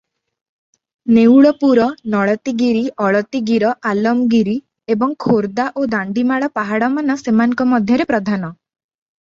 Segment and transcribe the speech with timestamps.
[1.17, 4.57] ନେଉଳପୁର, ନଳତୀଗିରି, ଅଳତୀଗିର, ଆଲମଗିରି
[4.97, 8.53] ଏବଂ ଖୋର୍ଦ୍ଧା ଓ ଦାଣ୍ଡିମାଳ ପାହାଡ଼ମାନ ସେମାନଙ୍କ ମଧ୍ୟରେ ପ୍ରଧାନ।